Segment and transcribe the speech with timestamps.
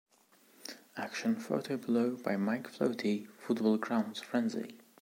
[0.97, 4.79] Action photo below by Mike Floate, Football Grounds Frenzy.